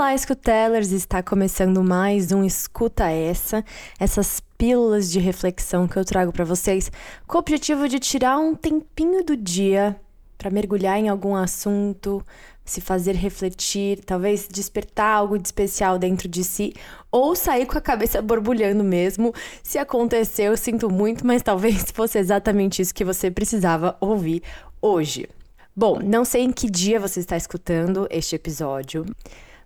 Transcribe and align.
Olá, 0.00 0.14
escutellers! 0.14 0.92
Está 0.92 1.22
começando 1.22 1.84
mais 1.84 2.32
um 2.32 2.42
Escuta 2.42 3.10
Essa, 3.10 3.62
essas 3.98 4.40
pílulas 4.56 5.10
de 5.10 5.18
reflexão 5.18 5.86
que 5.86 5.94
eu 5.98 6.06
trago 6.06 6.32
para 6.32 6.42
vocês 6.42 6.90
com 7.26 7.36
o 7.36 7.40
objetivo 7.40 7.86
de 7.86 7.98
tirar 7.98 8.38
um 8.38 8.54
tempinho 8.54 9.22
do 9.22 9.36
dia 9.36 9.94
para 10.38 10.50
mergulhar 10.50 10.98
em 10.98 11.10
algum 11.10 11.36
assunto, 11.36 12.24
se 12.64 12.80
fazer 12.80 13.14
refletir, 13.14 14.02
talvez 14.02 14.48
despertar 14.48 15.16
algo 15.18 15.38
de 15.38 15.46
especial 15.46 15.98
dentro 15.98 16.28
de 16.28 16.44
si 16.44 16.72
ou 17.10 17.36
sair 17.36 17.66
com 17.66 17.76
a 17.76 17.82
cabeça 17.82 18.22
borbulhando 18.24 18.82
mesmo. 18.82 19.34
Se 19.62 19.76
aconteceu, 19.76 20.56
sinto 20.56 20.88
muito, 20.88 21.26
mas 21.26 21.42
talvez 21.42 21.84
fosse 21.92 22.18
exatamente 22.18 22.80
isso 22.80 22.94
que 22.94 23.04
você 23.04 23.30
precisava 23.30 23.98
ouvir 24.00 24.42
hoje. 24.80 25.28
Bom, 25.76 26.00
não 26.02 26.24
sei 26.24 26.44
em 26.44 26.52
que 26.52 26.70
dia 26.70 26.98
você 26.98 27.20
está 27.20 27.36
escutando 27.36 28.06
este 28.10 28.34
episódio, 28.34 29.04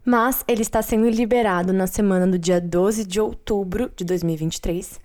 mas 0.04 0.44
ele 0.46 0.62
está 0.62 0.82
sendo 0.82 1.08
liberado 1.08 1.72
na 1.72 1.86
semana 1.86 2.26
do 2.26 2.38
dia 2.38 2.60
12 2.60 3.04
de 3.04 3.20
outubro 3.20 3.90
de 3.96 4.04
2023. 4.04 5.00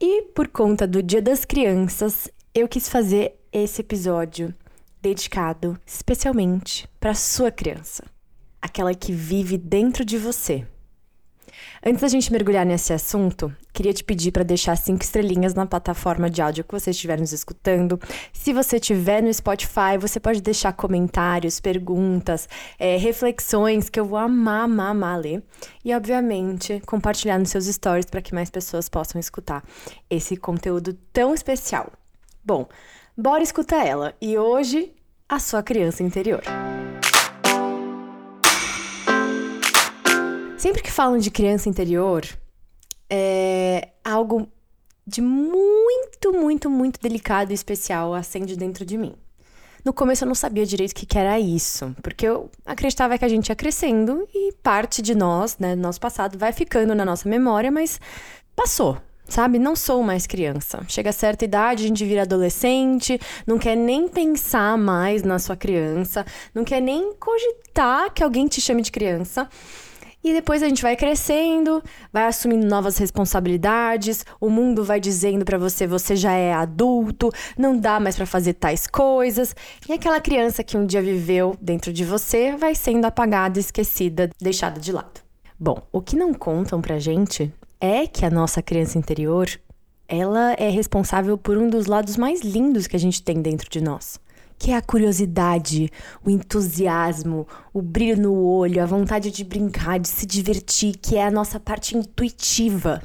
E 0.00 0.22
por 0.34 0.48
conta 0.48 0.86
do 0.86 1.02
Dia 1.02 1.22
das 1.22 1.44
Crianças, 1.44 2.28
eu 2.54 2.68
quis 2.68 2.88
fazer 2.88 3.40
esse 3.50 3.80
episódio 3.80 4.54
dedicado 5.00 5.78
especialmente 5.86 6.88
para 7.00 7.14
sua 7.14 7.50
criança, 7.50 8.04
aquela 8.60 8.94
que 8.94 9.12
vive 9.12 9.56
dentro 9.56 10.04
de 10.04 10.18
você. 10.18 10.66
Antes 11.84 12.00
da 12.00 12.08
gente 12.08 12.32
mergulhar 12.32 12.66
nesse 12.66 12.92
assunto, 12.92 13.54
queria 13.72 13.92
te 13.92 14.02
pedir 14.02 14.32
para 14.32 14.42
deixar 14.42 14.76
cinco 14.76 15.02
estrelinhas 15.02 15.54
na 15.54 15.66
plataforma 15.66 16.28
de 16.28 16.42
áudio 16.42 16.64
que 16.64 16.72
você 16.72 16.90
estiver 16.90 17.18
nos 17.18 17.32
escutando. 17.32 18.00
Se 18.32 18.52
você 18.52 18.76
estiver 18.76 19.22
no 19.22 19.32
Spotify, 19.32 19.96
você 20.00 20.18
pode 20.18 20.40
deixar 20.40 20.72
comentários, 20.72 21.60
perguntas, 21.60 22.48
é, 22.78 22.96
reflexões 22.96 23.88
que 23.88 24.00
eu 24.00 24.04
vou 24.04 24.18
amar, 24.18 24.64
amar, 24.64 24.90
amar 24.90 25.20
ler. 25.20 25.42
E, 25.84 25.94
obviamente, 25.94 26.82
compartilhar 26.86 27.38
nos 27.38 27.50
seus 27.50 27.66
stories 27.66 28.06
para 28.06 28.22
que 28.22 28.34
mais 28.34 28.50
pessoas 28.50 28.88
possam 28.88 29.20
escutar 29.20 29.62
esse 30.10 30.36
conteúdo 30.36 30.94
tão 31.12 31.34
especial. 31.34 31.92
Bom, 32.44 32.68
bora 33.16 33.42
escutar 33.42 33.86
ela. 33.86 34.14
E 34.20 34.38
hoje, 34.38 34.92
a 35.28 35.38
sua 35.38 35.62
criança 35.62 36.02
interior. 36.02 36.42
Sempre 40.66 40.82
que 40.82 40.90
falam 40.90 41.16
de 41.16 41.30
criança 41.30 41.68
interior, 41.68 42.26
é 43.08 43.90
algo 44.04 44.48
de 45.06 45.20
muito, 45.20 46.32
muito, 46.32 46.68
muito 46.68 47.00
delicado 47.00 47.52
e 47.52 47.54
especial 47.54 48.12
acende 48.12 48.56
dentro 48.56 48.84
de 48.84 48.98
mim. 48.98 49.14
No 49.84 49.92
começo 49.92 50.24
eu 50.24 50.26
não 50.26 50.34
sabia 50.34 50.66
direito 50.66 50.90
o 50.90 50.94
que, 50.96 51.16
era 51.16 51.38
isso, 51.38 51.94
porque 52.02 52.26
eu 52.26 52.50
acreditava 52.64 53.16
que 53.16 53.24
a 53.24 53.28
gente 53.28 53.48
ia 53.48 53.54
crescendo 53.54 54.26
e 54.34 54.52
parte 54.54 55.00
de 55.02 55.14
nós, 55.14 55.56
né, 55.56 55.76
nosso 55.76 56.00
passado, 56.00 56.36
vai 56.36 56.52
ficando 56.52 56.96
na 56.96 57.04
nossa 57.04 57.28
memória, 57.28 57.70
mas 57.70 58.00
passou, 58.56 58.98
sabe? 59.28 59.60
Não 59.60 59.76
sou 59.76 60.02
mais 60.02 60.26
criança. 60.26 60.84
Chega 60.88 61.10
a 61.10 61.12
certa 61.12 61.44
idade, 61.44 61.84
a 61.84 61.86
gente 61.86 62.04
vira 62.04 62.22
adolescente, 62.22 63.20
não 63.46 63.56
quer 63.56 63.76
nem 63.76 64.08
pensar 64.08 64.76
mais 64.76 65.22
na 65.22 65.38
sua 65.38 65.54
criança, 65.54 66.26
não 66.52 66.64
quer 66.64 66.80
nem 66.80 67.14
cogitar 67.14 68.12
que 68.12 68.24
alguém 68.24 68.48
te 68.48 68.60
chame 68.60 68.82
de 68.82 68.90
criança. 68.90 69.48
E 70.26 70.32
depois 70.32 70.60
a 70.60 70.68
gente 70.68 70.82
vai 70.82 70.96
crescendo, 70.96 71.80
vai 72.12 72.24
assumindo 72.24 72.66
novas 72.66 72.98
responsabilidades, 72.98 74.26
o 74.40 74.50
mundo 74.50 74.82
vai 74.82 74.98
dizendo 74.98 75.44
para 75.44 75.56
você 75.56 75.86
você 75.86 76.16
já 76.16 76.32
é 76.32 76.52
adulto, 76.52 77.30
não 77.56 77.78
dá 77.78 78.00
mais 78.00 78.16
para 78.16 78.26
fazer 78.26 78.54
tais 78.54 78.88
coisas, 78.88 79.54
e 79.88 79.92
aquela 79.92 80.20
criança 80.20 80.64
que 80.64 80.76
um 80.76 80.84
dia 80.84 81.00
viveu 81.00 81.56
dentro 81.62 81.92
de 81.92 82.04
você 82.04 82.56
vai 82.56 82.74
sendo 82.74 83.04
apagada, 83.04 83.60
esquecida, 83.60 84.28
deixada 84.40 84.80
de 84.80 84.90
lado. 84.90 85.20
Bom, 85.56 85.80
o 85.92 86.02
que 86.02 86.16
não 86.16 86.34
contam 86.34 86.80
pra 86.80 86.98
gente 86.98 87.54
é 87.80 88.08
que 88.08 88.26
a 88.26 88.30
nossa 88.30 88.60
criança 88.60 88.98
interior, 88.98 89.48
ela 90.08 90.54
é 90.54 90.68
responsável 90.68 91.38
por 91.38 91.56
um 91.56 91.70
dos 91.70 91.86
lados 91.86 92.16
mais 92.16 92.40
lindos 92.40 92.88
que 92.88 92.96
a 92.96 93.00
gente 93.00 93.22
tem 93.22 93.40
dentro 93.40 93.70
de 93.70 93.80
nós 93.80 94.18
que 94.58 94.70
é 94.70 94.76
a 94.76 94.82
curiosidade, 94.82 95.90
o 96.24 96.30
entusiasmo, 96.30 97.46
o 97.72 97.82
brilho 97.82 98.22
no 98.22 98.34
olho, 98.34 98.82
a 98.82 98.86
vontade 98.86 99.30
de 99.30 99.44
brincar, 99.44 99.98
de 99.98 100.08
se 100.08 100.26
divertir, 100.26 100.96
que 100.96 101.16
é 101.16 101.26
a 101.26 101.30
nossa 101.30 101.60
parte 101.60 101.96
intuitiva. 101.96 103.02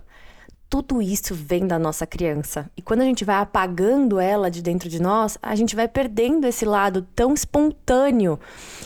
Tudo 0.70 1.02
isso 1.02 1.36
vem 1.36 1.68
da 1.68 1.78
nossa 1.78 2.08
criança. 2.08 2.72
E 2.78 2.82
quando 2.82 3.02
a 3.02 3.06
gente 3.06 3.26
vai 3.26 3.36
apagando 3.36 4.20
ela 4.20 4.50
de 4.50 4.62
dentro 4.62 4.88
de 4.88 5.02
nós, 5.02 5.38
a 5.42 5.54
gente 5.54 5.76
vai 5.76 5.88
perdendo 5.88 6.48
esse 6.48 6.64
lado 6.64 7.06
tão 7.14 7.34
espontâneo 7.34 8.40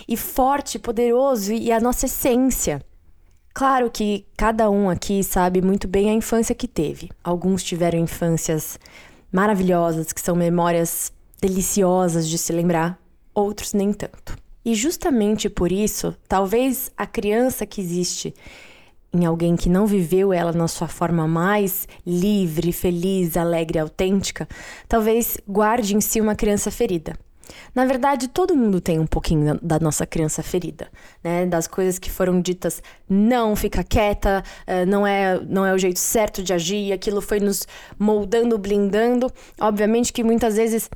e 0.08 0.18
forte, 0.18 0.80
poderoso 0.80 1.53
e 1.53 1.72
a 1.72 1.80
nossa 1.80 2.08
essência. 2.08 2.82
Claro 3.53 3.92
que 3.92 4.26
cada 4.36 4.70
um 4.70 4.90
aqui 4.90 5.24
sabe 5.24 5.62
muito 5.62 5.88
bem 5.88 6.09
a 6.09 6.14
infância 6.14 6.56
que 6.56 6.68
teve. 6.68 7.12
Alguns 7.24 7.64
tiveram 7.64 8.00
infâncias 8.00 8.80
maravilhosas, 9.32 10.12
que 10.12 10.20
são 10.20 10.36
memórias 10.36 11.14
deliciosas 11.41 12.28
de 12.28 12.38
se 12.38 12.51
lembrar, 12.53 13.00
outros 13.34 13.73
nem 13.73 13.91
tanto. 13.91 14.38
E 14.63 14.73
justamente 14.73 15.50
por 15.50 15.72
isso, 15.72 16.16
talvez 16.28 16.91
a 16.97 17.06
criança 17.06 17.66
que 17.66 17.79
existe 17.79 18.34
em 19.13 19.25
alguém 19.25 19.56
que 19.56 19.69
não 19.69 19.85
viveu 19.88 20.34
ela 20.34 20.51
na 20.51 20.68
sua 20.68 20.88
forma 20.88 21.28
mais 21.28 21.88
livre, 22.06 22.72
feliz, 22.73 23.38
alegre, 23.38 23.79
autêntica, 23.79 24.47
talvez 24.90 25.38
guarde 25.47 25.96
em 25.96 26.01
si 26.01 26.19
uma 26.19 26.35
criança 26.35 26.69
ferida. 26.69 27.13
Na 27.73 27.85
verdade, 27.85 28.28
todo 28.28 28.56
mundo 28.56 28.81
tem 28.81 29.00
um 29.00 29.06
pouquinho 29.06 29.59
da 29.62 29.79
nossa 29.79 30.06
criança 30.06 30.41
ferida, 30.41 30.88
né? 31.23 31.46
Das 31.46 31.67
coisas 31.67 32.00
que 32.00 32.09
foram 32.09 32.41
ditas, 32.41 32.81
não 33.07 33.56
fica 33.56 33.84
quieta, 33.84 34.44
eh, 34.66 34.85
não 34.85 35.06
é, 35.06 35.40
não 35.47 35.66
é 35.66 35.73
o 35.73 35.78
jeito 35.78 36.00
certo 36.00 36.41
de 36.41 36.53
agir, 36.53 36.91
aquilo 36.91 37.22
foi 37.22 37.40
nos 37.40 37.67
moldando, 38.00 38.57
blindando. 38.57 39.31
Obviamente 39.59 40.12
que 40.12 40.23
muitas 40.23 40.56
vezes 40.56 40.90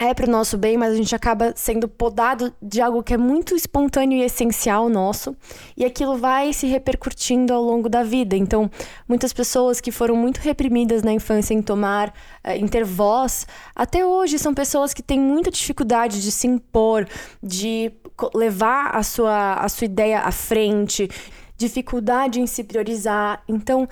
é 0.00 0.14
para 0.14 0.26
o 0.26 0.30
nosso 0.30 0.56
bem, 0.56 0.78
mas 0.78 0.94
a 0.94 0.96
gente 0.96 1.14
acaba 1.14 1.52
sendo 1.54 1.86
podado 1.86 2.50
de 2.62 2.80
algo 2.80 3.02
que 3.02 3.12
é 3.12 3.18
muito 3.18 3.54
espontâneo 3.54 4.16
e 4.16 4.22
essencial 4.22 4.88
nosso, 4.88 5.36
e 5.76 5.84
aquilo 5.84 6.16
vai 6.16 6.54
se 6.54 6.66
repercutindo 6.66 7.52
ao 7.52 7.62
longo 7.62 7.86
da 7.86 8.02
vida. 8.02 8.34
Então, 8.34 8.70
muitas 9.06 9.30
pessoas 9.30 9.78
que 9.78 9.92
foram 9.92 10.16
muito 10.16 10.38
reprimidas 10.38 11.02
na 11.02 11.12
infância 11.12 11.52
em 11.52 11.60
tomar, 11.60 12.14
eh, 12.42 12.56
em 12.56 12.66
ter 12.66 12.82
voz, 12.82 13.46
até 13.76 14.04
hoje 14.04 14.38
são 14.38 14.54
pessoas 14.54 14.94
que 14.94 15.02
têm 15.02 15.20
muita 15.20 15.50
dificuldade 15.50 16.22
de 16.22 16.32
se 16.32 16.46
impor, 16.46 17.06
de 17.42 17.92
levar 18.34 18.96
a 18.96 19.02
sua, 19.02 19.52
a 19.56 19.68
sua 19.68 19.84
ideia 19.84 20.20
à 20.20 20.32
frente, 20.32 21.10
dificuldade 21.58 22.40
em 22.40 22.46
se 22.46 22.64
priorizar. 22.64 23.42
Então, 23.46 23.86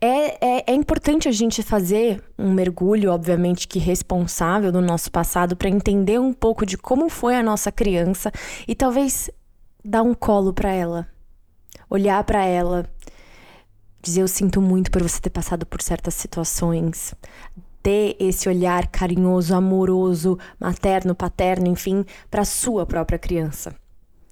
é, 0.00 0.38
é, 0.40 0.64
é, 0.68 0.74
importante 0.74 1.28
a 1.28 1.32
gente 1.32 1.62
fazer 1.62 2.22
um 2.38 2.50
mergulho, 2.50 3.12
obviamente, 3.12 3.68
que 3.68 3.78
responsável 3.78 4.72
do 4.72 4.80
nosso 4.80 5.10
passado 5.10 5.54
para 5.54 5.68
entender 5.68 6.18
um 6.18 6.32
pouco 6.32 6.64
de 6.64 6.78
como 6.78 7.10
foi 7.10 7.36
a 7.36 7.42
nossa 7.42 7.70
criança 7.70 8.32
e 8.66 8.74
talvez 8.74 9.30
dar 9.84 10.02
um 10.02 10.14
colo 10.14 10.54
para 10.54 10.72
ela, 10.72 11.06
olhar 11.88 12.24
para 12.24 12.42
ela, 12.44 12.86
dizer 14.00 14.22
eu 14.22 14.28
sinto 14.28 14.62
muito 14.62 14.90
por 14.90 15.02
você 15.02 15.20
ter 15.20 15.30
passado 15.30 15.66
por 15.66 15.82
certas 15.82 16.14
situações, 16.14 17.14
ter 17.82 18.16
esse 18.18 18.48
olhar 18.48 18.86
carinhoso, 18.86 19.54
amoroso, 19.54 20.38
materno, 20.58 21.14
paterno, 21.14 21.66
enfim, 21.66 22.06
para 22.30 22.46
sua 22.46 22.86
própria 22.86 23.18
criança. 23.18 23.74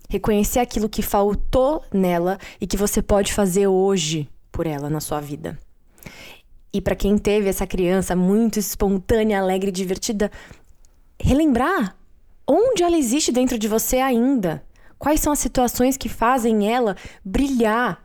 Reconhecer 0.09 0.61
aquilo 0.61 0.89
que 0.89 1.03
faltou 1.03 1.83
nela 1.93 2.39
e 2.59 2.67
que 2.67 2.79
você 2.79 3.03
pode 3.03 3.35
fazer 3.35 3.67
hoje 3.67 4.27
por 4.59 4.67
ela 4.67 4.91
na 4.91 4.99
sua 4.99 5.21
vida. 5.21 5.57
E 6.73 6.81
para 6.81 6.97
quem 6.97 7.17
teve 7.17 7.49
essa 7.49 7.65
criança 7.65 8.17
muito 8.17 8.59
espontânea, 8.59 9.39
alegre 9.39 9.71
divertida, 9.71 10.33
relembrar 11.17 11.97
onde 12.45 12.83
ela 12.83 12.99
existe 12.99 13.31
dentro 13.31 13.57
de 13.57 13.69
você 13.69 13.99
ainda. 13.99 14.65
Quais 14.99 15.21
são 15.21 15.33
as 15.33 15.39
situações 15.39 15.97
que 15.97 16.09
fazem 16.09 16.69
ela 16.69 16.97
brilhar, 17.25 18.05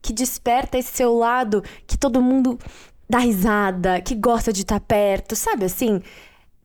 que 0.00 0.10
desperta 0.10 0.78
esse 0.78 0.90
seu 0.90 1.14
lado 1.14 1.62
que 1.86 1.98
todo 1.98 2.22
mundo 2.22 2.58
dá 3.06 3.18
risada, 3.18 4.00
que 4.00 4.14
gosta 4.14 4.54
de 4.54 4.62
estar 4.62 4.80
perto, 4.80 5.36
sabe 5.36 5.66
assim? 5.66 6.00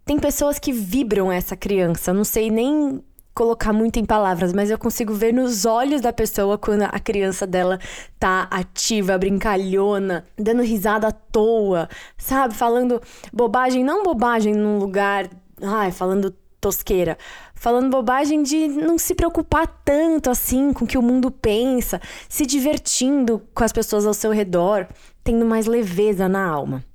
Tem 0.06 0.18
pessoas 0.18 0.58
que 0.60 0.72
vibram 0.72 1.30
essa 1.30 1.58
criança, 1.58 2.14
não 2.14 2.24
sei 2.24 2.50
nem 2.50 3.04
colocar 3.36 3.74
muito 3.74 4.00
em 4.00 4.06
palavras, 4.06 4.54
mas 4.54 4.72
eu 4.72 4.78
consigo 4.80 5.14
ver 5.14 5.34
nos 5.34 5.66
olhos 5.66 6.00
da 6.00 6.14
pessoa 6.14 6.58
quando 6.58 6.84
a 6.84 7.00
criança 7.00 7.46
dela 7.46 7.78
tá 8.18 8.48
ativa, 8.50 9.18
brincalhona, 9.18 10.26
dando 10.38 10.64
risada 10.64 11.10
à 11.10 11.12
toa, 11.12 11.90
sabe? 12.18 12.56
Falando 12.56 13.02
bobagem, 13.34 13.84
não 13.84 14.04
bobagem 14.04 14.56
num 14.56 14.80
lugar, 14.80 15.30
ai, 15.62 15.92
falando 15.92 16.34
tosqueira, 16.62 17.18
falando 17.54 17.92
bobagem 17.92 18.42
de 18.42 18.70
não 18.70 18.98
se 18.98 19.14
preocupar 19.14 19.68
tanto 19.84 20.30
assim 20.30 20.72
com 20.72 20.86
o 20.86 20.88
que 20.88 20.98
o 20.98 21.02
mundo 21.02 21.30
pensa, 21.30 22.02
se 22.30 22.46
divertindo 22.46 23.42
com 23.54 23.66
as 23.66 23.74
pessoas 23.74 24.06
ao 24.06 24.14
seu 24.14 24.32
redor, 24.32 24.88
tendo 25.26 25.46
mais 25.46 25.66
leveza 25.66 26.30
na 26.30 26.48
alma. 26.48 26.86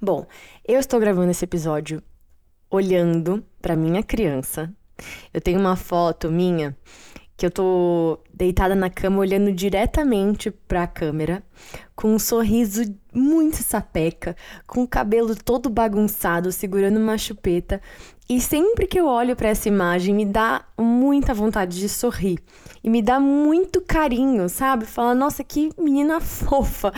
Bom, 0.00 0.26
eu 0.66 0.78
estou 0.78 1.00
gravando 1.00 1.32
esse 1.32 1.44
episódio 1.44 2.00
olhando 2.70 3.44
para 3.60 3.74
minha 3.74 4.02
criança 4.02 4.72
eu 5.32 5.40
tenho 5.40 5.58
uma 5.58 5.76
foto 5.76 6.30
minha 6.30 6.76
que 7.40 7.46
eu 7.46 7.50
tô 7.50 8.18
deitada 8.34 8.74
na 8.74 8.90
cama 8.90 9.20
olhando 9.20 9.50
diretamente 9.50 10.50
para 10.50 10.82
a 10.82 10.86
câmera, 10.86 11.42
com 11.96 12.14
um 12.14 12.18
sorriso 12.18 12.82
muito 13.14 13.56
sapeca, 13.62 14.36
com 14.66 14.82
o 14.82 14.86
cabelo 14.86 15.34
todo 15.34 15.70
bagunçado, 15.70 16.52
segurando 16.52 16.98
uma 16.98 17.16
chupeta. 17.16 17.80
E 18.28 18.42
sempre 18.42 18.86
que 18.86 19.00
eu 19.00 19.06
olho 19.06 19.34
para 19.34 19.48
essa 19.48 19.68
imagem, 19.68 20.14
me 20.14 20.26
dá 20.26 20.66
muita 20.78 21.32
vontade 21.32 21.78
de 21.78 21.88
sorrir. 21.88 22.40
E 22.84 22.90
me 22.90 23.00
dá 23.00 23.18
muito 23.18 23.80
carinho, 23.80 24.46
sabe? 24.46 24.84
Falar, 24.84 25.14
nossa, 25.14 25.42
que 25.42 25.70
menina 25.78 26.20
fofa. 26.20 26.92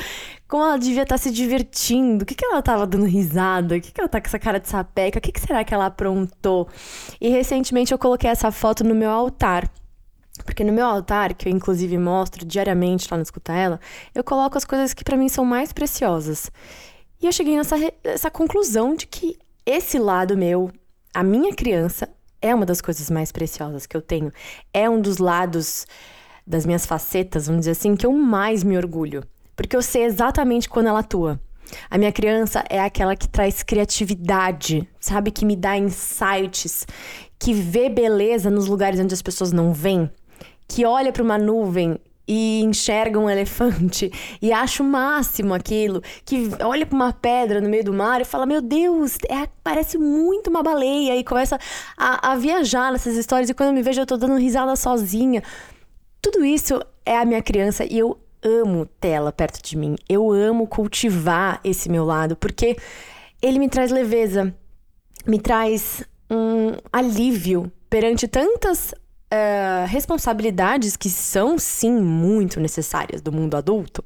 Como 0.48 0.64
ela 0.64 0.76
devia 0.76 1.02
estar 1.02 1.14
tá 1.14 1.18
se 1.18 1.30
divertindo. 1.30 2.24
O 2.24 2.26
que, 2.26 2.34
que 2.34 2.44
ela 2.44 2.60
tava 2.60 2.84
dando 2.84 3.06
risada? 3.06 3.76
O 3.76 3.80
que, 3.80 3.92
que 3.92 4.00
ela 4.00 4.08
tá 4.08 4.20
com 4.20 4.26
essa 4.26 4.40
cara 4.40 4.58
de 4.58 4.68
sapeca? 4.68 5.20
O 5.20 5.22
que, 5.22 5.30
que 5.30 5.40
será 5.40 5.62
que 5.62 5.72
ela 5.72 5.86
aprontou? 5.86 6.66
E 7.20 7.28
recentemente 7.28 7.92
eu 7.92 7.98
coloquei 7.98 8.28
essa 8.28 8.50
foto 8.50 8.82
no 8.82 8.92
meu 8.94 9.08
altar. 9.08 9.70
Porque 10.44 10.64
no 10.64 10.72
meu 10.72 10.86
altar, 10.86 11.34
que 11.34 11.48
eu 11.48 11.52
inclusive 11.52 11.96
mostro 11.98 12.44
diariamente 12.44 13.08
lá 13.10 13.16
no 13.16 13.22
Escuta 13.22 13.52
Ela, 13.52 13.80
eu 14.14 14.24
coloco 14.24 14.58
as 14.58 14.64
coisas 14.64 14.92
que 14.92 15.04
para 15.04 15.16
mim 15.16 15.28
são 15.28 15.44
mais 15.44 15.72
preciosas. 15.72 16.50
E 17.20 17.26
eu 17.26 17.32
cheguei 17.32 17.56
nessa 17.56 17.76
essa 18.02 18.30
conclusão 18.30 18.94
de 18.94 19.06
que 19.06 19.38
esse 19.64 19.98
lado 19.98 20.36
meu, 20.36 20.70
a 21.14 21.22
minha 21.22 21.54
criança, 21.54 22.08
é 22.40 22.52
uma 22.54 22.66
das 22.66 22.80
coisas 22.80 23.08
mais 23.08 23.30
preciosas 23.30 23.86
que 23.86 23.96
eu 23.96 24.02
tenho. 24.02 24.32
É 24.74 24.90
um 24.90 25.00
dos 25.00 25.18
lados 25.18 25.86
das 26.44 26.66
minhas 26.66 26.84
facetas, 26.84 27.46
vamos 27.46 27.60
dizer 27.60 27.72
assim, 27.72 27.94
que 27.94 28.04
eu 28.04 28.12
mais 28.12 28.64
me 28.64 28.76
orgulho. 28.76 29.22
Porque 29.54 29.76
eu 29.76 29.82
sei 29.82 30.04
exatamente 30.04 30.68
quando 30.68 30.88
ela 30.88 30.98
atua. 30.98 31.40
A 31.88 31.96
minha 31.96 32.12
criança 32.12 32.64
é 32.68 32.80
aquela 32.80 33.14
que 33.14 33.28
traz 33.28 33.62
criatividade, 33.62 34.86
sabe? 34.98 35.30
Que 35.30 35.44
me 35.44 35.56
dá 35.56 35.78
insights, 35.78 36.86
que 37.38 37.54
vê 37.54 37.88
beleza 37.88 38.50
nos 38.50 38.66
lugares 38.66 38.98
onde 39.00 39.14
as 39.14 39.22
pessoas 39.22 39.52
não 39.52 39.72
veem 39.72 40.10
que 40.72 40.86
olha 40.86 41.12
para 41.12 41.22
uma 41.22 41.36
nuvem 41.36 41.98
e 42.26 42.62
enxerga 42.62 43.19
um 43.19 43.28
elefante 43.28 44.10
e 44.40 44.52
acha 44.52 44.82
o 44.82 44.86
máximo 44.86 45.52
aquilo, 45.52 46.00
que 46.24 46.48
olha 46.64 46.86
para 46.86 46.96
uma 46.96 47.12
pedra 47.12 47.60
no 47.60 47.69
meio 47.69 47.84
do 47.84 47.92
mar 47.92 48.22
e 48.22 48.24
fala: 48.24 48.46
Meu 48.46 48.62
Deus, 48.62 49.19
é, 49.28 49.46
parece 49.62 49.98
muito 49.98 50.48
uma 50.48 50.62
baleia, 50.62 51.14
e 51.14 51.24
começa 51.24 51.58
a, 51.96 52.32
a 52.32 52.36
viajar 52.36 52.90
nessas 52.90 53.16
histórias. 53.16 53.50
E 53.50 53.54
quando 53.54 53.69
eu 53.69 53.74
me 53.74 53.82
vejo, 53.82 54.00
eu 54.00 54.06
tô 54.06 54.16
dando 54.16 54.36
risada 54.36 54.74
sozinha. 54.76 55.42
Tudo 56.22 56.42
isso 56.44 56.80
é 57.04 57.19
a 57.19 57.24
minha 57.24 57.42
criança 57.42 57.84
e 57.84 57.98
eu 57.98 58.19
amo 58.42 58.86
tê-la 58.98 59.30
perto 59.30 59.62
de 59.62 59.76
mim. 59.76 59.96
Eu 60.08 60.32
amo 60.32 60.66
cultivar 60.66 61.60
esse 61.62 61.90
meu 61.90 62.04
lado, 62.04 62.34
porque 62.36 62.76
ele 63.42 63.58
me 63.58 63.69
traz 63.69 63.90
leveza, 63.90 64.54
me 65.26 65.38
traz 65.38 66.02
um 66.30 66.76
alívio 66.90 67.70
perante 67.90 68.26
tantas 68.26 68.94
uh, 69.32 69.87
responsabilidades 69.87 70.96
que 70.96 71.08
são 71.08 71.58
sim 71.58 71.93
muito 71.93 72.61
necessárias 72.61 73.23
do 73.23 73.32
mundo 73.32 73.56
adulto. 73.56 74.05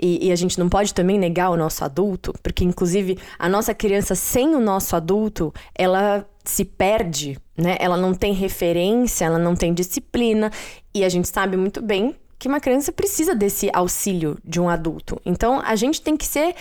E, 0.00 0.26
e, 0.26 0.32
a 0.32 0.36
gente 0.36 0.58
não 0.58 0.68
pode 0.68 0.92
também 0.92 1.18
negar 1.18 1.50
o 1.50 1.56
nosso 1.56 1.84
adulto, 1.84 2.34
porque 2.42 2.64
inclusive 2.64 3.18
a 3.38 3.48
nossa 3.48 3.72
criança 3.72 4.14
sem 4.14 4.54
o 4.54 4.60
nosso 4.60 4.96
adulto, 4.96 5.54
ela 5.74 6.26
se 6.44 6.64
perde, 6.64 7.38
né? 7.56 7.76
Ela 7.78 7.96
não 7.96 8.14
tem 8.14 8.32
referência, 8.32 9.24
ela 9.24 9.38
não 9.38 9.54
tem 9.54 9.72
disciplina, 9.72 10.50
e 10.94 11.04
a 11.04 11.08
gente 11.08 11.28
sabe 11.28 11.56
muito 11.56 11.82
bem 11.82 12.16
que 12.38 12.48
uma 12.48 12.60
criança 12.60 12.92
precisa 12.92 13.34
desse 13.34 13.70
auxílio 13.72 14.36
de 14.44 14.60
um 14.60 14.68
adulto. 14.68 15.20
Então 15.24 15.60
a 15.60 15.74
gente 15.74 16.02
tem 16.02 16.16
que 16.16 16.26
ser 16.26 16.54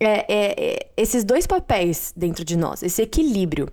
é, 0.00 0.24
é, 0.28 0.90
esses 0.96 1.22
dois 1.22 1.46
papéis 1.46 2.12
dentro 2.16 2.44
de 2.44 2.56
nós, 2.56 2.82
esse 2.82 3.02
equilíbrio. 3.02 3.68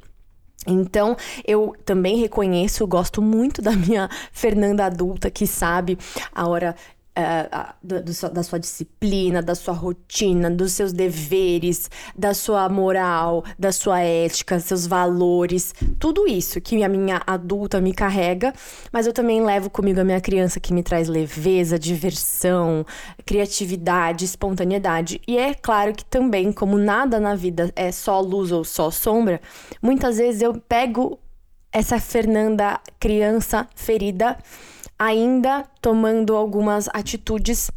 Então, 0.67 1.15
eu 1.45 1.75
também 1.85 2.17
reconheço, 2.17 2.87
gosto 2.87 3.21
muito 3.21 3.61
da 3.61 3.71
minha 3.71 4.09
Fernanda 4.33 4.85
adulta 4.85 5.29
que 5.29 5.45
sabe 5.45 5.97
a 6.33 6.47
hora 6.47 6.75
uh, 7.17 7.73
do, 7.81 8.01
do, 8.03 8.29
da 8.31 8.43
sua 8.43 8.59
disciplina, 8.59 9.41
da 9.41 9.55
sua 9.55 9.73
rotina, 9.73 10.49
dos 10.49 10.73
seus 10.73 10.91
deveres, 10.91 11.89
da 12.15 12.33
sua 12.33 12.67
moral, 12.69 13.43
da 13.57 13.71
sua 13.71 14.01
ética, 14.01 14.59
seus 14.59 14.85
valores, 14.85 15.73
tudo 15.99 16.27
isso 16.27 16.59
que 16.61 16.83
a 16.83 16.89
minha 16.89 17.21
adulta 17.25 17.79
me 17.79 17.93
carrega, 17.93 18.53
mas 18.91 19.07
eu 19.07 19.13
também 19.13 19.43
levo 19.43 19.69
comigo 19.69 19.99
a 19.99 20.03
minha 20.03 20.21
criança 20.21 20.59
que 20.59 20.73
me 20.73 20.83
traz 20.83 21.07
leveza, 21.07 21.79
diversão, 21.79 22.85
criatividade, 23.25 24.25
espontaneidade. 24.25 25.21
E 25.27 25.37
é 25.37 25.53
claro 25.53 25.93
que 25.93 26.05
também, 26.05 26.51
como 26.51 26.77
nada 26.77 27.19
na 27.19 27.35
vida 27.35 27.71
é 27.75 27.91
só 27.91 28.19
luz 28.19 28.51
ou 28.51 28.63
só 28.63 28.91
sombra, 28.91 29.39
muitas 29.81 30.17
vezes 30.17 30.41
eu 30.41 30.53
pego 30.53 31.19
essa 31.71 31.99
Fernanda 31.99 32.79
criança 32.99 33.67
ferida 33.75 34.37
ainda 34.97 35.65
tomando 35.81 36.35
algumas 36.35 36.87
atitudes 36.93 37.69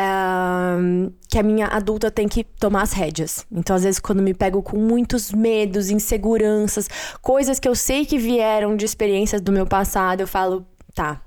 uh, 0.00 1.12
que 1.28 1.38
a 1.38 1.42
minha 1.42 1.66
adulta 1.66 2.10
tem 2.10 2.28
que 2.28 2.44
tomar 2.44 2.82
as 2.82 2.92
rédeas. 2.92 3.46
Então, 3.50 3.76
às 3.76 3.84
vezes, 3.84 4.00
quando 4.00 4.22
me 4.22 4.34
pego 4.34 4.62
com 4.62 4.76
muitos 4.76 5.32
medos, 5.32 5.90
inseguranças, 5.90 6.88
coisas 7.20 7.58
que 7.58 7.68
eu 7.68 7.74
sei 7.74 8.04
que 8.04 8.18
vieram 8.18 8.76
de 8.76 8.84
experiências 8.84 9.40
do 9.40 9.52
meu 9.52 9.66
passado, 9.66 10.20
eu 10.20 10.28
falo, 10.28 10.66
tá, 10.94 11.20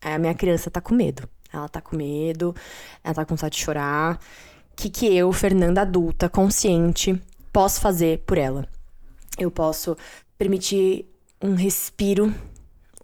a 0.00 0.18
minha 0.18 0.34
criança 0.34 0.70
tá 0.70 0.80
com 0.80 0.94
medo. 0.94 1.28
Ela 1.52 1.68
tá 1.68 1.80
com 1.80 1.96
medo, 1.96 2.54
ela 3.02 3.14
tá 3.14 3.24
com 3.24 3.34
vontade 3.34 3.56
de 3.56 3.62
chorar. 3.62 4.16
O 4.72 4.76
que, 4.76 4.90
que 4.90 5.06
eu, 5.06 5.32
Fernanda 5.32 5.82
adulta, 5.82 6.28
consciente, 6.28 7.20
posso 7.52 7.80
fazer 7.80 8.22
por 8.26 8.36
ela? 8.36 8.68
Eu 9.38 9.50
posso 9.50 9.96
permitir 10.36 11.06
um 11.40 11.54
respiro, 11.54 12.34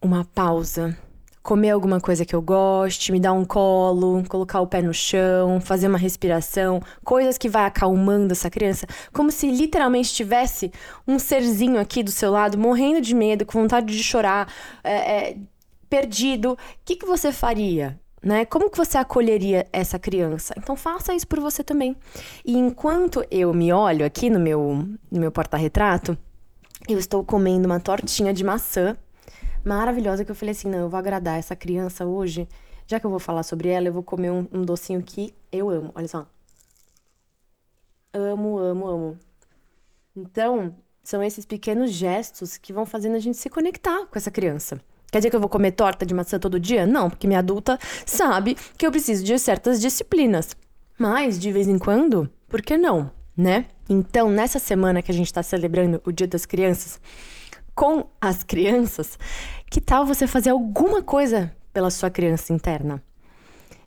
uma 0.02 0.24
pausa, 0.24 0.96
comer 1.42 1.70
alguma 1.70 2.00
coisa 2.00 2.24
que 2.24 2.34
eu 2.34 2.40
goste, 2.40 3.10
me 3.10 3.18
dar 3.18 3.32
um 3.32 3.44
colo, 3.44 4.22
colocar 4.28 4.60
o 4.60 4.66
pé 4.66 4.80
no 4.80 4.94
chão, 4.94 5.60
fazer 5.60 5.88
uma 5.88 5.98
respiração, 5.98 6.80
coisas 7.04 7.36
que 7.36 7.48
vai 7.48 7.64
acalmando 7.64 8.32
essa 8.32 8.48
criança, 8.48 8.86
como 9.12 9.32
se 9.32 9.50
literalmente 9.50 10.14
tivesse 10.14 10.72
um 11.06 11.18
serzinho 11.18 11.80
aqui 11.80 12.02
do 12.02 12.12
seu 12.12 12.30
lado 12.30 12.56
morrendo 12.56 13.00
de 13.00 13.14
medo, 13.14 13.44
com 13.44 13.60
vontade 13.60 13.86
de 13.86 14.02
chorar, 14.02 14.52
é, 14.84 15.30
é, 15.30 15.36
perdido. 15.90 16.52
O 16.52 16.58
que, 16.84 16.96
que 16.96 17.06
você 17.06 17.32
faria? 17.32 17.98
Né? 18.22 18.44
Como 18.44 18.70
que 18.70 18.78
você 18.78 18.96
acolheria 18.96 19.66
essa 19.72 19.98
criança? 19.98 20.54
Então 20.56 20.76
faça 20.76 21.12
isso 21.12 21.26
por 21.26 21.40
você 21.40 21.64
também. 21.64 21.96
E 22.44 22.56
enquanto 22.56 23.24
eu 23.28 23.52
me 23.52 23.72
olho 23.72 24.06
aqui 24.06 24.30
no 24.30 24.38
meu, 24.38 24.86
no 25.10 25.20
meu 25.20 25.32
porta-retrato, 25.32 26.16
eu 26.88 26.98
estou 26.98 27.24
comendo 27.24 27.66
uma 27.66 27.80
tortinha 27.80 28.32
de 28.32 28.44
maçã 28.44 28.96
maravilhosa 29.64 30.24
que 30.24 30.30
eu 30.30 30.34
falei 30.34 30.52
assim: 30.52 30.68
não, 30.68 30.80
eu 30.80 30.88
vou 30.88 30.98
agradar 30.98 31.38
essa 31.38 31.56
criança 31.56 32.04
hoje. 32.04 32.48
Já 32.86 32.98
que 32.98 33.06
eu 33.06 33.10
vou 33.10 33.20
falar 33.20 33.42
sobre 33.42 33.68
ela, 33.68 33.88
eu 33.88 33.92
vou 33.92 34.02
comer 34.02 34.30
um, 34.30 34.46
um 34.52 34.62
docinho 34.62 35.02
que 35.02 35.34
eu 35.50 35.70
amo. 35.70 35.92
Olha 35.94 36.08
só. 36.08 36.26
Amo, 38.12 38.58
amo, 38.58 38.86
amo. 38.86 39.18
Então, 40.14 40.74
são 41.02 41.22
esses 41.22 41.46
pequenos 41.46 41.90
gestos 41.90 42.56
que 42.56 42.72
vão 42.72 42.84
fazendo 42.84 43.16
a 43.16 43.18
gente 43.18 43.38
se 43.38 43.48
conectar 43.48 44.06
com 44.06 44.18
essa 44.18 44.30
criança. 44.30 44.80
Quer 45.10 45.18
dizer 45.18 45.30
que 45.30 45.36
eu 45.36 45.40
vou 45.40 45.48
comer 45.48 45.72
torta 45.72 46.06
de 46.06 46.14
maçã 46.14 46.38
todo 46.38 46.60
dia? 46.60 46.86
Não, 46.86 47.10
porque 47.10 47.26
minha 47.26 47.38
adulta 47.38 47.78
sabe 48.06 48.56
que 48.76 48.86
eu 48.86 48.90
preciso 48.90 49.22
de 49.24 49.38
certas 49.38 49.80
disciplinas. 49.80 50.56
Mas, 50.98 51.38
de 51.38 51.52
vez 51.52 51.68
em 51.68 51.78
quando, 51.78 52.30
por 52.48 52.62
que 52.62 52.76
não, 52.76 53.10
né? 53.36 53.66
Então, 53.88 54.30
nessa 54.30 54.58
semana 54.58 55.02
que 55.02 55.10
a 55.10 55.14
gente 55.14 55.26
está 55.26 55.42
celebrando 55.42 56.00
o 56.04 56.12
Dia 56.12 56.26
das 56.26 56.46
Crianças, 56.46 57.00
com 57.74 58.06
as 58.20 58.42
crianças, 58.42 59.18
que 59.70 59.80
tal 59.80 60.04
você 60.04 60.26
fazer 60.26 60.50
alguma 60.50 61.02
coisa 61.02 61.54
pela 61.72 61.90
sua 61.90 62.10
criança 62.10 62.52
interna? 62.52 63.02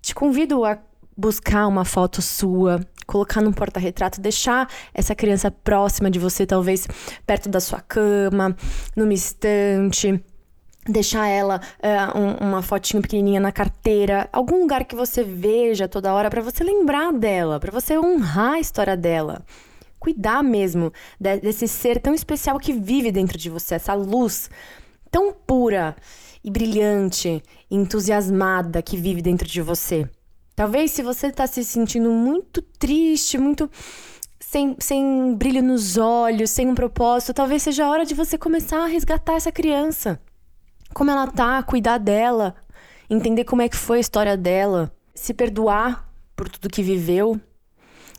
Te 0.01 0.13
convido 0.13 0.65
a 0.65 0.77
buscar 1.15 1.67
uma 1.67 1.85
foto 1.85 2.21
sua, 2.21 2.81
colocar 3.07 3.41
num 3.41 3.53
porta-retrato, 3.53 4.19
deixar 4.19 4.69
essa 4.93 5.15
criança 5.15 5.49
próxima 5.49 6.09
de 6.09 6.19
você, 6.19 6.45
talvez 6.45 6.87
perto 7.25 7.49
da 7.49 7.59
sua 7.59 7.79
cama, 7.79 8.55
numa 8.95 9.13
estante 9.13 10.23
deixar 10.87 11.27
ela 11.27 11.59
uh, 11.79 12.17
um, 12.17 12.49
uma 12.49 12.61
fotinho 12.61 13.01
pequenininha 13.01 13.39
na 13.39 13.51
carteira, 13.51 14.29
algum 14.31 14.59
lugar 14.59 14.85
que 14.85 14.95
você 14.95 15.23
veja 15.23 15.87
toda 15.87 16.13
hora 16.13 16.29
para 16.29 16.41
você 16.41 16.63
lembrar 16.63 17.11
dela, 17.11 17.59
para 17.59 17.71
você 17.71 17.97
honrar 17.97 18.53
a 18.53 18.59
história 18.59 18.95
dela 18.95 19.43
cuidar 19.99 20.43
mesmo 20.43 20.91
desse 21.19 21.67
ser 21.67 21.99
tão 21.99 22.13
especial 22.13 22.59
que 22.59 22.73
vive 22.73 23.11
dentro 23.11 23.37
de 23.37 23.49
você, 23.49 23.75
essa 23.75 23.93
luz 23.93 24.49
tão 25.11 25.31
pura 25.31 25.95
e 26.43 26.51
brilhante, 26.51 27.41
entusiasmada 27.71 28.81
que 28.81 28.97
vive 28.97 29.21
dentro 29.21 29.47
de 29.47 29.61
você. 29.61 30.07
Talvez 30.55 30.91
se 30.91 31.01
você 31.01 31.27
está 31.27 31.47
se 31.47 31.63
sentindo 31.63 32.09
muito 32.11 32.61
triste, 32.61 33.37
muito 33.37 33.69
sem, 34.39 34.75
sem 34.79 35.33
brilho 35.35 35.63
nos 35.63 35.97
olhos, 35.97 36.49
sem 36.49 36.67
um 36.67 36.75
propósito, 36.75 37.33
talvez 37.33 37.63
seja 37.63 37.85
a 37.85 37.89
hora 37.89 38.05
de 38.05 38.13
você 38.13 38.37
começar 38.37 38.83
a 38.83 38.87
resgatar 38.87 39.33
essa 39.33 39.51
criança. 39.51 40.19
Como 40.93 41.11
ela 41.11 41.27
tá, 41.27 41.61
cuidar 41.63 41.97
dela, 41.97 42.55
entender 43.09 43.43
como 43.43 43.61
é 43.61 43.69
que 43.69 43.75
foi 43.75 43.97
a 43.97 44.01
história 44.01 44.37
dela, 44.37 44.91
se 45.13 45.33
perdoar 45.33 46.09
por 46.35 46.47
tudo 46.47 46.69
que 46.69 46.83
viveu, 46.83 47.39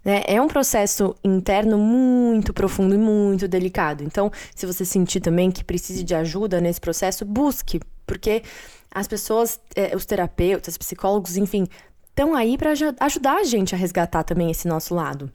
Né? 0.06 0.22
É 0.24 0.40
um 0.40 0.46
processo 0.46 1.16
interno 1.24 1.76
muito 1.76 2.52
profundo 2.52 2.94
e 2.94 2.98
muito 2.98 3.48
delicado. 3.48 4.04
Então, 4.04 4.30
se 4.54 4.64
você 4.64 4.84
sentir 4.84 5.18
também 5.18 5.50
que 5.50 5.64
precise 5.64 6.04
de 6.04 6.14
ajuda 6.14 6.60
nesse 6.60 6.80
processo, 6.80 7.24
busque, 7.24 7.80
porque 8.06 8.44
as 8.88 9.08
pessoas, 9.08 9.58
é, 9.74 9.96
os 9.96 10.06
terapeutas, 10.06 10.78
psicólogos, 10.78 11.36
enfim, 11.36 11.66
estão 12.08 12.36
aí 12.36 12.56
para 12.56 12.70
ajudar 13.00 13.38
a 13.38 13.42
gente 13.42 13.74
a 13.74 13.78
resgatar 13.78 14.22
também 14.22 14.48
esse 14.48 14.68
nosso 14.68 14.94
lado. 14.94 15.28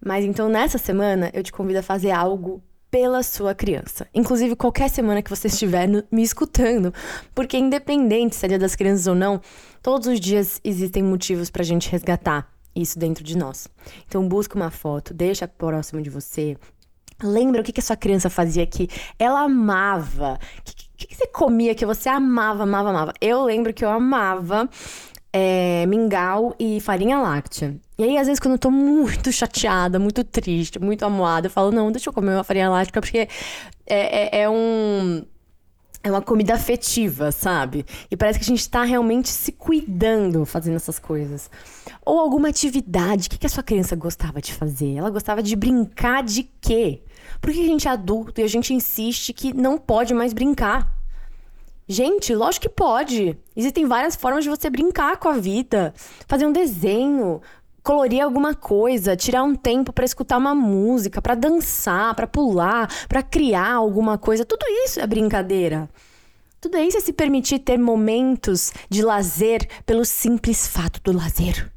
Mas 0.00 0.24
então 0.24 0.48
nessa 0.48 0.78
semana 0.78 1.28
eu 1.34 1.42
te 1.42 1.50
convido 1.50 1.80
a 1.80 1.82
fazer 1.82 2.12
algo 2.12 2.62
pela 2.92 3.20
sua 3.24 3.52
criança. 3.52 4.06
Inclusive 4.14 4.54
qualquer 4.54 4.88
semana 4.88 5.22
que 5.22 5.28
você 5.28 5.48
estiver 5.48 5.88
me 5.88 6.22
escutando, 6.22 6.94
porque 7.34 7.58
independente 7.58 8.36
se 8.36 8.46
é 8.46 8.48
dia 8.48 8.58
das 8.60 8.76
crianças 8.76 9.08
ou 9.08 9.14
não, 9.16 9.40
todos 9.82 10.06
os 10.06 10.20
dias 10.20 10.60
existem 10.62 11.02
motivos 11.02 11.50
para 11.50 11.62
a 11.62 11.66
gente 11.66 11.90
resgatar 11.90 12.53
isso 12.74 12.98
dentro 12.98 13.24
de 13.24 13.36
nós. 13.36 13.68
Então 14.06 14.26
busca 14.26 14.56
uma 14.56 14.70
foto, 14.70 15.14
deixa 15.14 15.46
próximo 15.46 16.02
de 16.02 16.10
você. 16.10 16.56
Lembra 17.22 17.60
o 17.60 17.64
que, 17.64 17.72
que 17.72 17.80
a 17.80 17.82
sua 17.82 17.96
criança 17.96 18.28
fazia 18.28 18.66
que 18.66 18.88
ela 19.18 19.42
amava? 19.42 20.38
O 20.58 20.62
que, 20.64 21.06
que 21.06 21.14
você 21.14 21.26
comia 21.28 21.74
que 21.74 21.86
você 21.86 22.08
amava, 22.08 22.64
amava, 22.64 22.90
amava? 22.90 23.12
Eu 23.20 23.44
lembro 23.44 23.72
que 23.72 23.84
eu 23.84 23.90
amava 23.90 24.68
é, 25.36 25.84
mingau 25.86 26.54
e 26.60 26.80
farinha 26.80 27.18
láctea. 27.18 27.76
E 27.98 28.04
aí, 28.04 28.16
às 28.16 28.28
vezes, 28.28 28.38
quando 28.38 28.52
eu 28.52 28.58
tô 28.58 28.70
muito 28.70 29.32
chateada, 29.32 29.98
muito 29.98 30.22
triste, 30.22 30.78
muito 30.78 31.04
amuada, 31.04 31.48
eu 31.48 31.50
falo, 31.50 31.72
não, 31.72 31.90
deixa 31.90 32.08
eu 32.08 32.12
comer 32.12 32.34
uma 32.34 32.44
farinha 32.44 32.70
láctea, 32.70 33.02
porque 33.02 33.28
é, 33.84 34.38
é, 34.38 34.42
é 34.42 34.48
um. 34.48 35.24
É 36.04 36.10
uma 36.10 36.20
comida 36.20 36.52
afetiva, 36.52 37.32
sabe? 37.32 37.86
E 38.10 38.16
parece 38.16 38.38
que 38.38 38.44
a 38.44 38.48
gente 38.48 38.68
tá 38.68 38.84
realmente 38.84 39.30
se 39.30 39.50
cuidando 39.50 40.44
fazendo 40.44 40.76
essas 40.76 40.98
coisas. 40.98 41.50
Ou 42.04 42.20
alguma 42.20 42.50
atividade. 42.50 43.26
O 43.26 43.30
que, 43.30 43.38
que 43.38 43.46
a 43.46 43.48
sua 43.48 43.62
criança 43.62 43.96
gostava 43.96 44.38
de 44.38 44.52
fazer? 44.52 44.96
Ela 44.96 45.08
gostava 45.08 45.42
de 45.42 45.56
brincar 45.56 46.22
de 46.22 46.42
quê? 46.60 47.02
Por 47.40 47.50
que 47.50 47.62
a 47.62 47.66
gente 47.66 47.88
é 47.88 47.90
adulto 47.90 48.38
e 48.38 48.44
a 48.44 48.46
gente 48.46 48.74
insiste 48.74 49.32
que 49.32 49.54
não 49.54 49.78
pode 49.78 50.12
mais 50.12 50.34
brincar? 50.34 50.94
Gente, 51.88 52.34
lógico 52.34 52.68
que 52.68 52.74
pode. 52.74 53.38
Existem 53.56 53.86
várias 53.86 54.14
formas 54.14 54.44
de 54.44 54.50
você 54.50 54.68
brincar 54.68 55.16
com 55.16 55.28
a 55.30 55.38
vida. 55.38 55.94
Fazer 56.28 56.44
um 56.44 56.52
desenho, 56.52 57.40
colorir 57.84 58.22
alguma 58.22 58.54
coisa, 58.54 59.14
tirar 59.14 59.44
um 59.44 59.54
tempo 59.54 59.92
para 59.92 60.06
escutar 60.06 60.38
uma 60.38 60.54
música, 60.54 61.20
para 61.20 61.34
dançar, 61.34 62.14
para 62.14 62.26
pular, 62.26 62.90
para 63.06 63.22
criar 63.22 63.74
alguma 63.74 64.16
coisa. 64.16 64.44
Tudo 64.44 64.64
isso 64.84 64.98
é 64.98 65.06
brincadeira. 65.06 65.88
Tudo 66.58 66.78
isso 66.78 66.96
é 66.96 67.00
se 67.00 67.12
permitir 67.12 67.58
ter 67.58 67.78
momentos 67.78 68.72
de 68.88 69.02
lazer 69.02 69.68
pelo 69.84 70.02
simples 70.06 70.66
fato 70.66 70.98
do 71.04 71.12
lazer. 71.12 71.73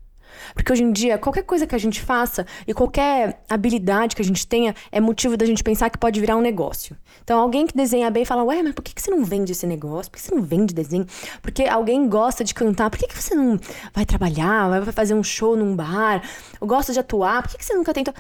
Porque 0.53 0.71
hoje 0.71 0.83
em 0.83 0.91
dia, 0.91 1.17
qualquer 1.17 1.43
coisa 1.43 1.65
que 1.65 1.75
a 1.75 1.77
gente 1.77 2.01
faça 2.01 2.45
e 2.65 2.73
qualquer 2.73 3.43
habilidade 3.49 4.15
que 4.15 4.21
a 4.21 4.25
gente 4.25 4.45
tenha 4.45 4.75
é 4.91 4.99
motivo 4.99 5.37
da 5.37 5.45
gente 5.45 5.63
pensar 5.63 5.89
que 5.89 5.97
pode 5.97 6.19
virar 6.19 6.35
um 6.35 6.41
negócio. 6.41 6.95
Então, 7.23 7.39
alguém 7.39 7.67
que 7.67 7.75
desenha 7.75 8.09
bem 8.09 8.25
fala: 8.25 8.43
Ué, 8.43 8.63
mas 8.63 8.73
por 8.73 8.83
que 8.83 9.01
você 9.01 9.11
não 9.11 9.23
vende 9.23 9.51
esse 9.51 9.67
negócio? 9.67 10.11
Por 10.11 10.17
que 10.17 10.23
você 10.23 10.33
não 10.33 10.41
vende 10.41 10.73
desenho? 10.73 11.05
Porque 11.41 11.63
alguém 11.63 12.07
gosta 12.07 12.43
de 12.43 12.53
cantar, 12.53 12.89
por 12.89 12.99
que 12.99 13.07
você 13.13 13.35
não 13.35 13.59
vai 13.93 14.05
trabalhar, 14.05 14.69
vai 14.69 14.93
fazer 14.93 15.13
um 15.13 15.23
show 15.23 15.55
num 15.55 15.75
bar? 15.75 16.21
Ou 16.59 16.67
gosta 16.67 16.93
de 16.93 16.99
atuar, 16.99 17.43
por 17.43 17.57
que 17.57 17.63
você 17.63 17.73
nunca 17.73 17.93
tentou? 17.93 18.13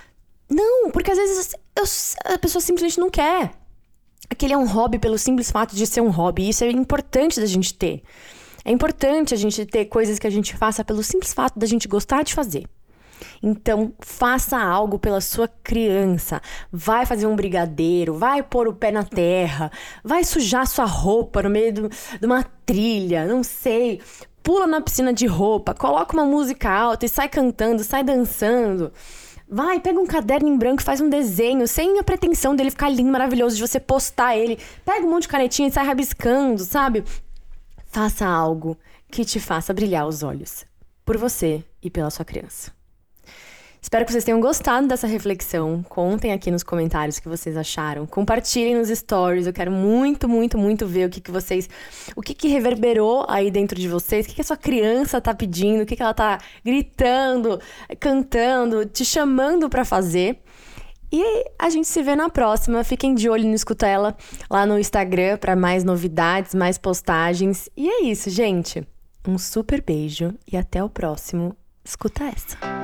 Não, 0.49 0.91
porque 0.91 1.11
às 1.11 1.17
vezes 1.17 1.55
a 2.25 2.37
pessoa 2.37 2.61
simplesmente 2.61 2.99
não 2.99 3.09
quer. 3.09 3.51
Aquele 4.29 4.53
é 4.53 4.57
um 4.57 4.67
hobby 4.67 4.99
pelo 4.99 5.17
simples 5.17 5.51
fato 5.51 5.75
de 5.75 5.85
ser 5.87 6.01
um 6.01 6.09
hobby. 6.09 6.49
Isso 6.49 6.63
é 6.63 6.71
importante 6.71 7.39
da 7.39 7.45
gente 7.45 7.73
ter. 7.73 8.03
É 8.67 8.71
importante 8.71 9.33
a 9.33 9.37
gente 9.37 9.65
ter 9.65 9.85
coisas 9.85 10.19
que 10.19 10.27
a 10.27 10.29
gente 10.29 10.53
faça 10.53 10.83
pelo 10.83 11.01
simples 11.01 11.33
fato 11.33 11.57
da 11.57 11.65
gente 11.65 11.87
gostar 11.87 12.21
de 12.23 12.33
fazer. 12.33 12.65
Então, 13.41 13.93
faça 14.01 14.57
algo 14.59 14.99
pela 14.99 15.21
sua 15.21 15.47
criança. 15.63 16.41
Vai 16.69 17.05
fazer 17.05 17.27
um 17.27 17.35
brigadeiro, 17.35 18.15
vai 18.15 18.43
pôr 18.43 18.67
o 18.67 18.73
pé 18.73 18.91
na 18.91 19.05
terra, 19.05 19.71
vai 20.03 20.25
sujar 20.25 20.67
sua 20.67 20.83
roupa 20.83 21.41
no 21.43 21.49
meio 21.49 21.73
do, 21.73 21.89
de 21.89 22.25
uma 22.25 22.43
trilha, 22.65 23.25
não 23.25 23.41
sei. 23.41 24.01
Pula 24.43 24.67
na 24.67 24.81
piscina 24.81 25.13
de 25.13 25.25
roupa, 25.27 25.73
coloca 25.73 26.11
uma 26.11 26.25
música 26.25 26.69
alta 26.69 27.05
e 27.05 27.09
sai 27.09 27.29
cantando, 27.29 27.85
sai 27.85 28.03
dançando. 28.03 28.91
Vai, 29.49 29.79
pega 29.79 29.97
um 29.97 30.05
caderno 30.05 30.49
em 30.49 30.57
branco 30.57 30.81
e 30.81 30.85
faz 30.85 30.99
um 30.99 31.09
desenho, 31.09 31.65
sem 31.69 31.99
a 31.99 32.03
pretensão 32.03 32.53
dele 32.53 32.69
ficar 32.69 32.89
lindo, 32.89 33.09
maravilhoso, 33.09 33.55
de 33.55 33.65
você 33.65 33.79
postar 33.79 34.35
ele. 34.35 34.59
Pega 34.83 35.05
um 35.05 35.09
monte 35.09 35.21
de 35.21 35.29
canetinha 35.29 35.69
e 35.69 35.71
sai 35.71 35.85
rabiscando, 35.85 36.65
sabe? 36.65 37.05
Faça 37.87 38.27
algo 38.27 38.77
que 39.09 39.25
te 39.25 39.39
faça 39.39 39.73
brilhar 39.73 40.07
os 40.07 40.21
olhos, 40.21 40.65
por 41.05 41.17
você 41.17 41.63
e 41.81 41.89
pela 41.89 42.09
sua 42.09 42.25
criança. 42.25 42.71
Espero 43.81 44.05
que 44.05 44.11
vocês 44.11 44.25
tenham 44.25 44.41
gostado 44.41 44.85
dessa 44.85 45.07
reflexão. 45.07 45.81
Contem 45.87 46.33
aqui 46.33 46.51
nos 46.51 46.61
comentários 46.61 47.17
o 47.17 47.21
que 47.21 47.29
vocês 47.29 47.55
acharam. 47.55 48.05
Compartilhem 48.05 48.75
nos 48.75 48.89
stories. 48.89 49.47
Eu 49.47 49.53
quero 49.53 49.71
muito, 49.71 50.27
muito, 50.27 50.57
muito 50.57 50.85
ver 50.85 51.07
o 51.07 51.09
que, 51.09 51.21
que 51.21 51.31
vocês. 51.31 51.69
O 52.13 52.21
que, 52.21 52.33
que 52.33 52.49
reverberou 52.49 53.25
aí 53.29 53.49
dentro 53.49 53.79
de 53.79 53.87
vocês. 53.87 54.25
O 54.25 54.29
que, 54.29 54.35
que 54.35 54.41
a 54.41 54.43
sua 54.43 54.57
criança 54.57 55.21
tá 55.21 55.33
pedindo. 55.33 55.83
O 55.83 55.85
que, 55.85 55.95
que 55.95 56.01
ela 56.03 56.13
tá 56.13 56.37
gritando, 56.65 57.61
cantando, 57.97 58.85
te 58.85 59.05
chamando 59.05 59.69
para 59.69 59.85
fazer. 59.85 60.41
E 61.11 61.45
a 61.57 61.69
gente 61.69 61.87
se 61.87 62.01
vê 62.01 62.15
na 62.15 62.29
próxima. 62.29 62.83
Fiquem 62.83 63.15
de 63.15 63.29
olho 63.29 63.47
no 63.47 63.55
Escuta 63.55 63.87
Ela 63.87 64.15
lá 64.49 64.65
no 64.65 64.77
Instagram 64.77 65.37
para 65.37 65.55
mais 65.55 65.83
novidades, 65.83 66.53
mais 66.53 66.77
postagens. 66.77 67.69
E 67.75 67.89
é 67.89 68.03
isso, 68.03 68.29
gente. 68.29 68.85
Um 69.27 69.37
super 69.37 69.81
beijo 69.81 70.33
e 70.51 70.55
até 70.55 70.83
o 70.83 70.89
próximo 70.89 71.55
Escuta 71.83 72.25
Essa. 72.25 72.76